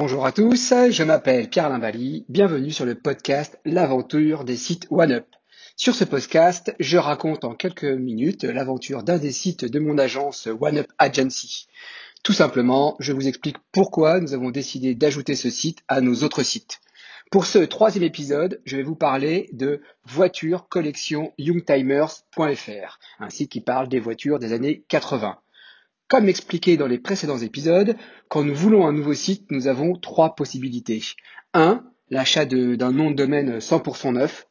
Bonjour 0.00 0.24
à 0.24 0.30
tous, 0.30 0.72
je 0.90 1.02
m'appelle 1.02 1.50
Pierre 1.50 1.68
Limbali, 1.68 2.24
bienvenue 2.28 2.70
sur 2.70 2.84
le 2.84 2.94
podcast 2.94 3.58
L'aventure 3.64 4.44
des 4.44 4.56
sites 4.56 4.86
OneUp. 4.90 5.26
Sur 5.74 5.96
ce 5.96 6.04
podcast, 6.04 6.72
je 6.78 6.98
raconte 6.98 7.42
en 7.42 7.56
quelques 7.56 7.82
minutes 7.82 8.44
l'aventure 8.44 9.02
d'un 9.02 9.18
des 9.18 9.32
sites 9.32 9.64
de 9.64 9.80
mon 9.80 9.98
agence 9.98 10.46
OneUp 10.60 10.86
Agency. 10.98 11.66
Tout 12.22 12.32
simplement, 12.32 12.94
je 13.00 13.12
vous 13.12 13.26
explique 13.26 13.56
pourquoi 13.72 14.20
nous 14.20 14.34
avons 14.34 14.52
décidé 14.52 14.94
d'ajouter 14.94 15.34
ce 15.34 15.50
site 15.50 15.80
à 15.88 16.00
nos 16.00 16.22
autres 16.22 16.44
sites. 16.44 16.78
Pour 17.32 17.44
ce 17.44 17.58
troisième 17.58 18.04
épisode, 18.04 18.60
je 18.66 18.76
vais 18.76 18.84
vous 18.84 18.94
parler 18.94 19.50
de 19.52 19.82
voiture 20.04 20.68
un 23.18 23.30
site 23.30 23.50
qui 23.50 23.60
parle 23.60 23.88
des 23.88 23.98
voitures 23.98 24.38
des 24.38 24.52
années 24.52 24.84
80. 24.86 25.40
Comme 26.08 26.30
expliqué 26.30 26.78
dans 26.78 26.86
les 26.86 26.98
précédents 26.98 27.36
épisodes, 27.36 27.94
quand 28.28 28.42
nous 28.42 28.54
voulons 28.54 28.86
un 28.86 28.94
nouveau 28.94 29.12
site, 29.12 29.50
nous 29.50 29.66
avons 29.66 29.94
trois 29.94 30.34
possibilités. 30.34 31.02
1. 31.52 31.84
L'achat 32.08 32.46
d'un 32.46 32.92
nom 32.92 33.10
de 33.10 33.16
domaine 33.16 33.58
100% 33.58 34.14
neuf, 34.14 34.46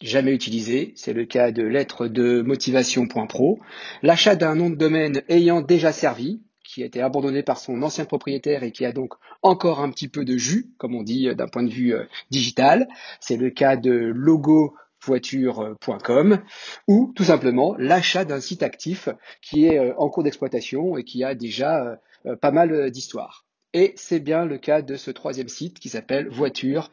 jamais 0.00 0.32
utilisé, 0.32 0.92
c'est 0.96 1.12
le 1.12 1.24
cas 1.24 1.52
de 1.52 1.62
lettre 1.62 2.08
de 2.08 2.42
motivation.pro. 2.42 3.60
L'achat 4.02 4.34
d'un 4.34 4.56
nom 4.56 4.68
de 4.68 4.74
domaine 4.74 5.22
ayant 5.28 5.60
déjà 5.60 5.92
servi, 5.92 6.42
qui 6.64 6.82
a 6.82 6.86
été 6.86 7.00
abandonné 7.00 7.44
par 7.44 7.58
son 7.58 7.82
ancien 7.82 8.04
propriétaire 8.04 8.64
et 8.64 8.72
qui 8.72 8.84
a 8.84 8.90
donc 8.90 9.14
encore 9.42 9.78
un 9.78 9.90
petit 9.90 10.08
peu 10.08 10.24
de 10.24 10.36
jus, 10.36 10.72
comme 10.76 10.96
on 10.96 11.04
dit 11.04 11.32
d'un 11.36 11.46
point 11.46 11.62
de 11.62 11.70
vue 11.70 11.94
euh, 11.94 12.04
digital. 12.30 12.88
C'est 13.20 13.36
le 13.36 13.50
cas 13.50 13.76
de 13.76 13.92
logo 13.92 14.74
voiture.com 15.06 16.42
ou 16.88 17.12
tout 17.14 17.24
simplement 17.24 17.74
l'achat 17.78 18.24
d'un 18.24 18.40
site 18.40 18.62
actif 18.62 19.08
qui 19.40 19.66
est 19.66 19.78
euh, 19.78 19.94
en 19.96 20.10
cours 20.10 20.22
d'exploitation 20.22 20.96
et 20.96 21.04
qui 21.04 21.24
a 21.24 21.34
déjà 21.34 21.84
euh, 21.84 21.96
euh, 22.26 22.36
pas 22.36 22.50
mal 22.50 22.90
d'histoires. 22.90 23.44
Et 23.72 23.92
c'est 23.96 24.20
bien 24.20 24.46
le 24.46 24.56
cas 24.56 24.80
de 24.80 24.96
ce 24.96 25.10
troisième 25.10 25.48
site 25.48 25.78
qui 25.78 25.90
s'appelle 25.90 26.28
Voiture, 26.30 26.90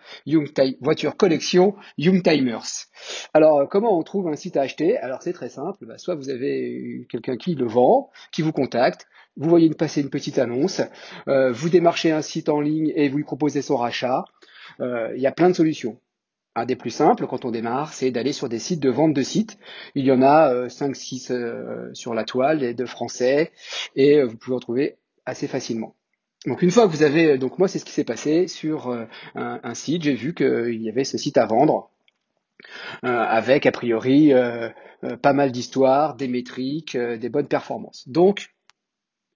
Voiture 0.82 1.16
Collection 1.16 1.76
Youngtimers. 1.98 2.88
Alors, 3.34 3.70
comment 3.70 3.98
on 3.98 4.04
trouve 4.04 4.28
un 4.28 4.36
site 4.36 4.58
à 4.58 4.62
acheter? 4.62 4.98
Alors, 4.98 5.22
c'est 5.22 5.32
très 5.32 5.48
simple. 5.48 5.86
Bah, 5.86 5.98
soit 5.98 6.16
vous 6.16 6.30
avez 6.30 7.08
quelqu'un 7.10 7.38
qui 7.38 7.56
le 7.56 7.68
vend, 7.68 8.10
qui 8.34 8.42
vous 8.42 8.52
contacte, 8.52 9.08
vous 9.38 9.48
voyez 9.50 9.70
passer 9.70 10.02
une 10.02 10.10
petite 10.10 10.38
annonce, 10.40 10.82
vous 11.28 11.70
démarchez 11.70 12.12
un 12.12 12.22
site 12.22 12.50
en 12.50 12.60
ligne 12.60 12.92
et 12.96 13.08
vous 13.08 13.18
lui 13.18 13.24
proposez 13.24 13.62
son 13.62 13.78
rachat. 13.78 14.26
Il 14.80 15.22
y 15.22 15.28
a 15.28 15.32
plein 15.32 15.50
de 15.50 15.56
solutions. 15.56 15.98
Un 16.56 16.66
des 16.66 16.76
plus 16.76 16.92
simples 16.92 17.26
quand 17.26 17.46
on 17.46 17.52
démarre, 17.52 17.94
c'est 17.94 18.12
d'aller 18.12 18.32
sur 18.32 18.48
des 18.48 18.60
sites 18.60 18.80
de 18.80 18.90
vente 18.90 19.14
de 19.14 19.24
sites. 19.24 19.58
Il 19.96 20.06
y 20.06 20.12
en 20.12 20.22
a 20.22 20.68
5-6 20.68 21.32
euh, 21.32 21.36
euh, 21.36 21.94
sur 21.94 22.14
la 22.14 22.26
toile, 22.26 22.64
et 22.64 22.76
de 22.76 22.86
français, 22.86 23.52
et 23.96 24.20
euh, 24.20 24.26
vous 24.26 24.38
pouvez 24.38 24.56
en 24.56 24.60
trouver 24.60 24.98
assez 25.26 25.48
facilement. 25.48 25.96
Donc 26.46 26.62
une 26.62 26.70
fois 26.70 26.86
que 26.86 26.92
vous 26.92 27.02
avez, 27.02 27.38
donc 27.40 27.58
moi 27.58 27.68
c'est 27.68 27.80
ce 27.80 27.86
qui 27.86 27.92
s'est 27.92 28.04
passé 28.04 28.48
sur 28.48 28.94
un, 29.34 29.74
site, 29.74 30.04
j'ai 30.04 30.14
vu 30.14 30.34
qu'il 30.34 30.82
y 30.82 30.90
avait 30.90 31.06
ce 31.06 31.18
site 31.18 31.38
à 31.38 31.46
vendre, 31.46 31.90
avec 33.02 33.66
a 33.66 33.72
priori 33.72 34.34
pas 35.22 35.32
mal 35.32 35.54
d'histoires, 35.54 36.16
des 36.16 36.28
métriques, 36.28 36.98
des 36.98 37.30
bonnes 37.30 37.48
performances. 37.48 38.10
Donc 38.10 38.54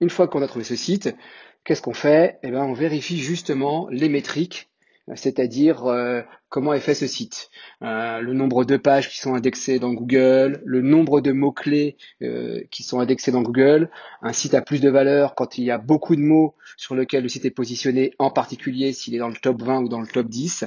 une 0.02 0.10
fois 0.10 0.28
qu'on 0.28 0.42
a 0.42 0.46
trouvé 0.46 0.66
ce 0.66 0.76
site, 0.76 1.16
qu'est-ce 1.64 1.80
qu'on 1.80 1.94
fait? 1.94 2.38
Eh 2.42 2.50
bien 2.50 2.62
on 2.62 2.74
vérifie 2.74 3.16
justement 3.16 3.88
les 3.90 4.10
métriques 4.10 4.67
c'est-à-dire 5.14 5.86
euh, 5.86 6.22
comment 6.48 6.72
est 6.72 6.80
fait 6.80 6.94
ce 6.94 7.06
site, 7.06 7.50
euh, 7.82 8.20
le 8.20 8.32
nombre 8.32 8.64
de 8.64 8.76
pages 8.76 9.08
qui 9.08 9.18
sont 9.18 9.34
indexées 9.34 9.78
dans 9.78 9.92
Google, 9.92 10.60
le 10.64 10.82
nombre 10.82 11.20
de 11.20 11.32
mots-clés 11.32 11.96
euh, 12.22 12.60
qui 12.70 12.82
sont 12.82 13.00
indexés 13.00 13.32
dans 13.32 13.42
Google. 13.42 13.90
Un 14.22 14.32
site 14.32 14.54
a 14.54 14.62
plus 14.62 14.80
de 14.80 14.90
valeur 14.90 15.34
quand 15.34 15.58
il 15.58 15.64
y 15.64 15.70
a 15.70 15.78
beaucoup 15.78 16.16
de 16.16 16.20
mots 16.20 16.54
sur 16.76 16.94
lesquels 16.94 17.22
le 17.22 17.28
site 17.28 17.44
est 17.44 17.50
positionné, 17.50 18.14
en 18.18 18.30
particulier 18.30 18.92
s'il 18.92 19.14
est 19.14 19.18
dans 19.18 19.28
le 19.28 19.36
top 19.36 19.62
20 19.62 19.82
ou 19.82 19.88
dans 19.88 20.00
le 20.00 20.06
top 20.06 20.28
10. 20.28 20.64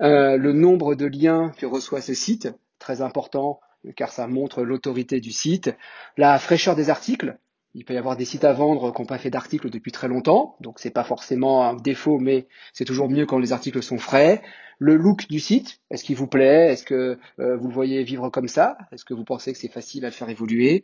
le 0.00 0.52
nombre 0.52 0.94
de 0.94 1.06
liens 1.06 1.52
que 1.56 1.66
reçoit 1.66 2.00
ce 2.00 2.14
site, 2.14 2.48
très 2.78 3.00
important 3.00 3.60
car 3.96 4.10
ça 4.10 4.26
montre 4.26 4.62
l'autorité 4.62 5.20
du 5.20 5.30
site. 5.30 5.74
La 6.16 6.38
fraîcheur 6.38 6.74
des 6.74 6.88
articles, 6.88 7.36
il 7.74 7.84
peut 7.84 7.94
y 7.94 7.98
avoir 7.98 8.16
des 8.16 8.24
sites 8.24 8.44
à 8.44 8.52
vendre 8.52 8.92
qui 8.92 9.02
n'ont 9.02 9.06
pas 9.06 9.18
fait 9.18 9.30
d'articles 9.30 9.68
depuis 9.68 9.92
très 9.92 10.08
longtemps, 10.08 10.56
donc 10.60 10.78
c'est 10.78 10.90
pas 10.90 11.04
forcément 11.04 11.64
un 11.64 11.74
défaut, 11.74 12.18
mais 12.18 12.46
c'est 12.72 12.84
toujours 12.84 13.08
mieux 13.08 13.26
quand 13.26 13.38
les 13.38 13.52
articles 13.52 13.82
sont 13.82 13.98
frais. 13.98 14.42
Le 14.78 14.96
look 14.96 15.28
du 15.28 15.40
site, 15.40 15.80
est-ce 15.90 16.04
qu'il 16.04 16.16
vous 16.16 16.26
plaît? 16.26 16.72
Est-ce 16.72 16.84
que 16.84 17.18
euh, 17.38 17.56
vous 17.56 17.68
le 17.68 17.74
voyez 17.74 18.02
vivre 18.02 18.28
comme 18.30 18.48
ça? 18.48 18.76
Est-ce 18.92 19.04
que 19.04 19.14
vous 19.14 19.24
pensez 19.24 19.52
que 19.52 19.58
c'est 19.58 19.68
facile 19.68 20.04
à 20.04 20.10
faire 20.10 20.28
évoluer? 20.28 20.82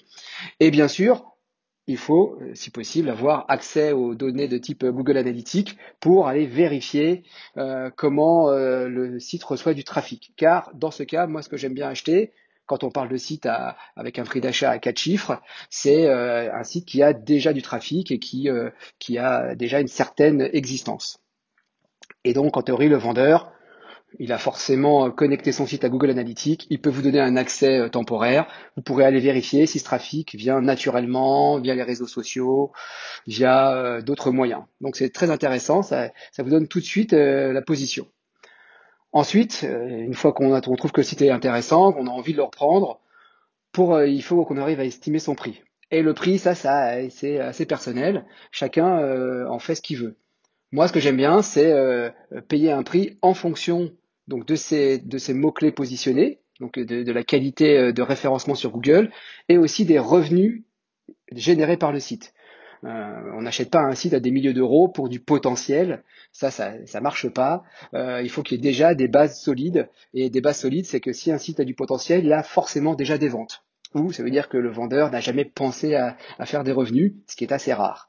Et 0.59 0.71
bien 0.71 0.89
sûr, 0.89 1.25
il 1.87 1.97
faut, 1.97 2.39
euh, 2.41 2.55
si 2.55 2.71
possible, 2.71 3.09
avoir 3.09 3.47
accès 3.49 3.93
aux 3.93 4.15
données 4.15 4.49
de 4.49 4.59
type 4.59 4.85
Google 4.85 5.17
Analytics 5.17 5.77
pour 5.99 6.29
aller 6.29 6.47
vérifier 6.47 7.25
euh, 7.57 7.91
comment 7.95 8.51
le 8.51 9.19
site 9.19 9.45
reçoit 9.45 9.75
du 9.75 9.85
trafic. 9.85 10.33
Car 10.37 10.71
dans 10.75 10.91
ce 10.91 11.03
cas, 11.03 11.27
moi, 11.27 11.43
ce 11.43 11.49
que 11.49 11.57
j'aime 11.57 11.75
bien 11.75 11.89
acheter, 11.89 12.33
quand 12.71 12.85
on 12.85 12.91
parle 12.91 13.09
de 13.09 13.17
site 13.17 13.49
avec 13.97 14.21
un 14.21 14.23
prix 14.23 14.41
d'achat 14.41 14.71
à 14.71 14.79
quatre 14.79 14.99
chiffres, 14.99 15.43
c'est 15.71 16.07
euh, 16.07 16.55
un 16.55 16.63
site 16.63 16.87
qui 16.87 17.03
a 17.03 17.13
déjà 17.13 17.53
du 17.53 17.63
trafic 17.63 18.13
et 18.13 18.21
qui, 18.21 18.49
euh, 18.49 18.71
qui 19.01 19.19
a 19.19 19.57
déjà 19.57 19.81
une 19.81 19.89
certaine 19.89 20.49
existence. 20.53 21.19
Et 22.23 22.33
donc, 22.33 22.57
en 22.57 22.63
théorie, 22.63 22.89
le 22.89 22.97
vendeur, 22.97 23.51
il 24.21 24.31
a 24.31 24.39
forcément 24.39 25.11
connecté 25.11 25.51
son 25.51 25.67
site 25.67 25.83
à 25.83 25.89
Google 25.89 26.11
Analytics, 26.11 26.69
il 26.71 26.81
peut 26.81 26.91
vous 26.91 27.03
donner 27.03 27.19
un 27.19 27.37
accès 27.37 27.81
euh, 27.81 27.89
temporaire, 27.89 28.47
vous 28.77 28.83
pourrez 28.83 29.05
aller 29.05 29.19
vérifier 29.19 29.67
si 29.67 29.81
ce 29.81 29.85
trafic 29.85 30.37
vient 30.37 30.61
naturellement, 30.61 31.59
via 31.59 31.75
les 31.75 31.83
réseaux 31.83 32.07
sociaux, 32.07 32.71
via 33.27 34.01
d'autres 34.01 34.31
moyens. 34.31 34.63
Donc 34.81 34.95
c'est 34.95 35.11
très 35.11 35.31
intéressant, 35.31 35.83
ça, 35.83 36.13
vous 36.39 36.51
donne 36.51 36.69
tout 36.69 36.79
de 36.79 36.85
suite 36.85 37.11
la 37.15 37.63
position. 37.63 38.07
Ensuite, 39.13 39.65
euh, 39.65 39.89
une 39.89 40.15
fois 40.15 40.33
qu'on 40.33 40.61
trouve 40.61 40.93
que 40.93 41.01
le 41.01 41.05
site 41.05 41.23
est 41.23 41.31
intéressant, 41.31 41.93
qu'on 41.93 42.07
a 42.07 42.11
envie 42.11 42.33
de 42.33 42.39
le 42.39 42.45
reprendre, 42.45 43.01
pour, 43.73 43.95
euh, 43.95 44.07
il 44.07 44.23
faut 44.23 44.45
qu'on 44.45 44.57
arrive 44.57 44.81
à 44.81 44.85
estimer 44.85 45.19
son 45.19 45.35
prix. 45.35 45.63
Et 45.91 46.03
le 46.03 46.15
prix, 46.15 46.39
ça, 46.39 46.55
ça 46.55 47.09
c'est 47.11 47.41
assez 47.41 47.67
personnel. 47.67 48.25
Chacun 48.53 49.01
euh, 49.01 49.49
en 49.49 49.59
fait 49.59 49.75
ce 49.75 49.83
qu'il 49.83 49.99
veut. 49.99 50.17
Moi, 50.71 50.87
ce 50.87 50.93
que 50.93 51.01
j'aime 51.01 51.17
bien, 51.17 51.43
c'est 51.43 51.75
payer 52.47 52.71
un 52.71 52.85
prix 52.85 53.19
en 53.23 53.35
fonction 53.35 53.91
donc 54.29 54.47
de 54.47 54.55
ces, 54.55 54.99
de 54.99 55.19
ces 55.19 55.35
mots-clés 55.35 55.73
positionnés, 55.73 56.39
donc 56.61 56.79
de, 56.79 57.11
la 57.11 57.25
qualité 57.25 57.93
de 57.93 58.03
référencement 58.03 58.55
sur 58.55 58.71
Google, 58.71 59.11
et 59.49 59.59
aussi 59.59 59.85
des 59.85 59.99
revenus 59.99 60.63
générés 61.33 61.77
par 61.77 61.91
le 61.91 61.99
site. 61.99 62.33
Euh, 62.85 63.33
on 63.35 63.43
n'achète 63.43 63.71
pas 63.71 63.81
un 63.81 63.95
site 63.95 64.15
à 64.15 64.21
des 64.21 64.31
milliers 64.31 64.53
d'euros 64.53 64.89
pour 64.89 65.09
du 65.09 65.21
potentiel. 65.21 66.03
Ça, 66.33 66.51
ça, 66.51 66.73
ça 66.87 67.01
marche 67.01 67.29
pas. 67.29 67.63
Euh, 67.95 68.23
il 68.23 68.31
faut 68.31 68.43
qu'il 68.43 68.57
y 68.57 68.61
ait 68.61 68.71
déjà 68.71 68.95
des 68.95 69.09
bases 69.09 69.41
solides. 69.41 69.89
Et 70.15 70.31
des 70.31 70.41
bases 70.41 70.61
solides, 70.61 70.87
c'est 70.87 71.01
que 71.01 71.13
si 71.13 71.31
un 71.31 71.39
site 71.39 71.61
a 71.61 71.65
du 71.65 71.75
potentiel, 71.75 72.25
il 72.25 72.33
a 72.33 72.43
forcément 72.43 72.95
déjà 72.95 73.19
des 73.19 73.29
ventes. 73.29 73.65
Ou 73.95 74.13
ça 74.13 74.23
veut 74.23 74.31
dire 74.31 74.49
que 74.49 74.57
le 74.57 74.71
vendeur 74.71 75.11
n'a 75.11 75.21
jamais 75.21 75.45
pensé 75.45 75.95
à, 75.95 76.17
faire 76.45 76.65
des 76.65 76.73
revenus, 76.73 77.13
ce 77.27 77.37
qui 77.37 77.45
est 77.45 77.53
assez 77.53 77.73
rare. 77.73 78.09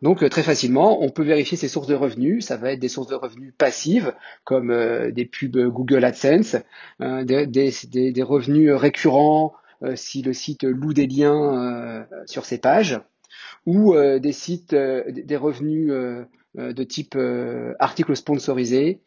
Donc 0.00 0.22
euh, 0.22 0.28
très 0.28 0.44
facilement, 0.44 1.02
on 1.02 1.10
peut 1.10 1.24
vérifier 1.24 1.56
ses 1.56 1.66
sources 1.66 1.88
de 1.88 1.94
revenus. 1.94 2.46
Ça 2.46 2.56
va 2.56 2.72
être 2.72 2.78
des 2.78 2.88
sources 2.88 3.08
de 3.08 3.16
revenus 3.16 3.52
passives, 3.58 4.14
comme 4.44 4.72
des 5.10 5.24
pubs 5.26 5.58
Google 5.68 6.04
AdSense, 6.04 6.56
des, 7.00 8.22
revenus 8.22 8.72
récurrents 8.72 9.54
si 9.96 10.22
le 10.22 10.32
site 10.32 10.62
loue 10.64 10.92
des 10.92 11.06
liens 11.06 12.06
sur 12.26 12.44
ses 12.44 12.58
pages, 12.58 13.00
ou 13.66 13.94
euh, 13.94 14.18
des 14.18 14.32
sites, 14.32 14.72
euh, 14.72 15.04
des 15.08 15.36
revenus 15.36 15.90
euh, 15.90 16.24
de 16.56 16.82
type 16.82 17.16
articles 17.78 18.16
sponsorisés, 18.16 19.00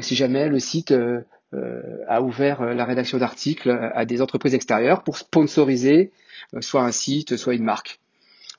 si 0.00 0.16
jamais 0.16 0.48
le 0.48 0.58
site 0.58 0.92
a 1.52 2.22
ouvert 2.22 2.62
la 2.74 2.84
rédaction 2.84 3.18
d'articles 3.18 3.70
à 3.70 4.04
des 4.04 4.20
entreprises 4.20 4.54
extérieures 4.54 5.04
pour 5.04 5.16
sponsoriser 5.16 6.10
soit 6.60 6.82
un 6.82 6.90
site, 6.90 7.36
soit 7.36 7.54
une 7.54 7.62
marque. 7.62 8.00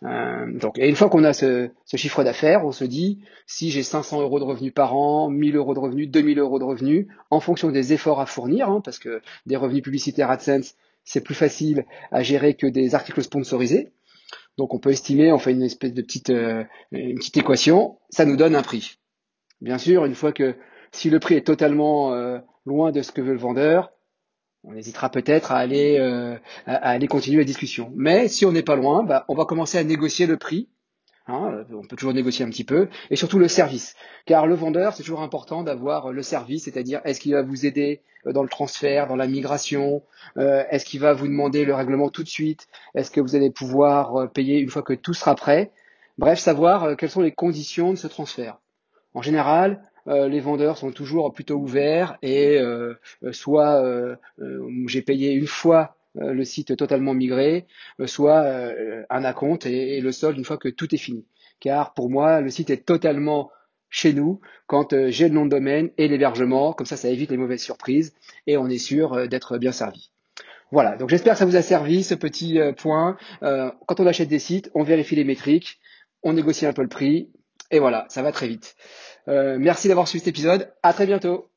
donc, 0.01 0.77
une 0.77 0.95
fois 0.95 1.09
qu'on 1.09 1.25
a 1.25 1.33
ce, 1.33 1.69
chiffre 1.95 2.23
d'affaires, 2.23 2.65
on 2.65 2.71
se 2.71 2.85
dit 2.85 3.19
si 3.45 3.71
j'ai 3.71 3.83
500 3.83 4.21
euros 4.21 4.39
de 4.39 4.45
revenus 4.45 4.73
par 4.73 4.95
an, 4.95 5.29
1000 5.29 5.57
euros 5.57 5.73
de 5.73 5.79
revenus, 5.79 6.09
2000 6.09 6.39
euros 6.39 6.59
de 6.59 6.63
revenus, 6.63 7.07
en 7.29 7.41
fonction 7.41 7.71
des 7.71 7.91
efforts 7.91 8.21
à 8.21 8.25
fournir, 8.25 8.69
hein, 8.69 8.81
parce 8.81 8.99
que 8.99 9.21
des 9.47 9.57
revenus 9.57 9.83
publicitaires 9.83 10.31
AdSense, 10.31 10.75
c'est 11.03 11.21
plus 11.21 11.35
facile 11.35 11.85
à 12.11 12.23
gérer 12.23 12.53
que 12.53 12.67
des 12.67 12.95
articles 12.95 13.23
sponsorisés. 13.23 13.91
Donc 14.59 14.73
on 14.73 14.77
peut 14.77 14.91
estimer, 14.91 15.31
on 15.31 15.39
fait 15.39 15.53
une 15.53 15.63
espèce 15.63 15.93
de 15.93 16.01
petite, 16.01 16.31
euh, 16.31 16.65
une 16.91 17.15
petite 17.15 17.37
équation, 17.37 17.97
ça 18.09 18.25
nous 18.25 18.35
donne 18.35 18.57
un 18.57 18.61
prix. 18.61 18.99
Bien 19.61 19.77
sûr, 19.77 20.03
une 20.03 20.15
fois 20.15 20.33
que 20.33 20.53
si 20.91 21.09
le 21.09 21.19
prix 21.19 21.35
est 21.35 21.47
totalement 21.47 22.11
euh, 22.13 22.39
loin 22.65 22.91
de 22.91 23.01
ce 23.01 23.13
que 23.13 23.21
veut 23.21 23.31
le 23.31 23.39
vendeur, 23.39 23.93
on 24.65 24.75
hésitera 24.75 25.09
peut-être 25.09 25.53
à 25.53 25.59
aller, 25.59 25.97
euh, 25.97 26.37
à, 26.65 26.89
aller 26.89 27.07
continuer 27.07 27.37
la 27.37 27.45
discussion. 27.45 27.93
Mais 27.95 28.27
si 28.27 28.45
on 28.45 28.51
n'est 28.51 28.61
pas 28.61 28.75
loin, 28.75 29.01
bah, 29.03 29.23
on 29.29 29.33
va 29.33 29.45
commencer 29.45 29.77
à 29.77 29.83
négocier 29.85 30.27
le 30.27 30.35
prix 30.35 30.67
Hein, 31.29 31.65
on 31.71 31.81
peut 31.83 31.95
toujours 31.95 32.13
négocier 32.13 32.43
un 32.43 32.49
petit 32.49 32.63
peu, 32.63 32.89
et 33.09 33.15
surtout 33.15 33.39
le 33.39 33.47
service. 33.47 33.95
Car 34.25 34.47
le 34.47 34.55
vendeur, 34.55 34.93
c'est 34.93 35.03
toujours 35.03 35.21
important 35.21 35.63
d'avoir 35.63 36.11
le 36.11 36.23
service, 36.23 36.63
c'est-à-dire 36.63 37.01
est-ce 37.05 37.19
qu'il 37.19 37.33
va 37.33 37.43
vous 37.43 37.65
aider 37.65 38.01
euh, 38.25 38.33
dans 38.33 38.43
le 38.43 38.49
transfert, 38.49 39.07
dans 39.07 39.15
la 39.15 39.27
migration, 39.27 40.01
euh, 40.37 40.63
est-ce 40.71 40.85
qu'il 40.85 40.99
va 40.99 41.13
vous 41.13 41.27
demander 41.27 41.65
le 41.65 41.73
règlement 41.75 42.09
tout 42.09 42.23
de 42.23 42.29
suite, 42.29 42.67
est-ce 42.95 43.11
que 43.11 43.21
vous 43.21 43.35
allez 43.35 43.51
pouvoir 43.51 44.15
euh, 44.15 44.27
payer 44.27 44.59
une 44.59 44.69
fois 44.69 44.81
que 44.81 44.93
tout 44.93 45.13
sera 45.13 45.35
prêt. 45.35 45.71
Bref, 46.17 46.39
savoir 46.39 46.97
quelles 46.97 47.09
sont 47.09 47.21
les 47.21 47.31
conditions 47.31 47.91
de 47.91 47.97
ce 47.97 48.07
transfert. 48.07 48.57
En 49.13 49.21
général, 49.21 49.81
euh, 50.07 50.27
les 50.27 50.39
vendeurs 50.39 50.77
sont 50.77 50.91
toujours 50.91 51.31
plutôt 51.33 51.55
ouverts 51.55 52.17
et 52.21 52.57
euh, 52.57 52.95
euh, 53.23 53.31
soit 53.31 53.83
j'ai 54.87 55.01
payé 55.01 55.33
une 55.33 55.47
fois 55.47 55.95
le 56.19 56.43
site 56.43 56.75
totalement 56.75 57.13
migré, 57.13 57.65
soit 58.05 58.45
un 59.09 59.23
acompte 59.23 59.65
et, 59.65 59.97
et, 59.97 60.01
le 60.01 60.11
solde 60.11 60.37
une 60.37 60.45
fois 60.45 60.57
que 60.57 60.69
tout 60.69 60.93
est 60.93 60.99
fini. 60.99 61.25
Car 61.59 61.93
pour 61.93 62.09
moi, 62.09 62.41
le 62.41 62.49
site 62.49 62.69
est 62.69 62.85
totalement 62.85 63.51
chez 63.89 64.13
nous 64.13 64.39
quand 64.67 64.93
j'ai 65.09 65.29
le 65.29 65.33
nom 65.33 65.45
de 65.45 65.51
domaine 65.51 65.89
et 65.97 66.07
l'hébergement. 66.07 66.73
Comme 66.73 66.85
ça, 66.85 66.97
ça 66.97 67.09
évite 67.09 67.31
les 67.31 67.37
mauvaises 67.37 67.63
surprises 67.63 68.13
et 68.47 68.57
on 68.57 68.67
est 68.67 68.77
sûr 68.77 69.27
d'être 69.27 69.57
bien 69.57 69.71
servi. 69.71 70.11
Voilà, 70.71 70.97
donc 70.97 71.09
j'espère 71.09 71.33
que 71.33 71.39
ça 71.39 71.45
vous 71.45 71.55
a 71.55 71.63
servi 71.63 72.03
ce 72.03 72.13
petit 72.13 72.59
point. 72.77 73.17
quand 73.41 73.99
on 73.99 74.07
achète 74.07 74.29
des 74.29 74.39
sites, 74.39 74.69
on 74.75 74.83
vérifie 74.83 75.15
les 75.15 75.23
métriques, 75.23 75.79
on 76.23 76.33
négocie 76.33 76.65
un 76.65 76.73
peu 76.73 76.83
le 76.83 76.89
prix 76.89 77.29
et 77.71 77.79
voilà, 77.79 78.05
ça 78.09 78.21
va 78.21 78.31
très 78.31 78.47
vite. 78.47 78.75
Euh, 79.27 79.57
merci 79.59 79.87
d'avoir 79.87 80.07
suivi 80.07 80.23
cet 80.23 80.29
épisode. 80.29 80.73
À 80.81 80.93
très 80.93 81.05
bientôt. 81.05 81.49